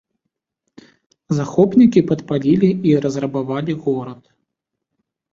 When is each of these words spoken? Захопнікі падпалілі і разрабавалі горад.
Захопнікі 1.39 1.99
падпалілі 2.11 2.69
і 2.91 2.93
разрабавалі 3.03 3.75
горад. 3.85 4.21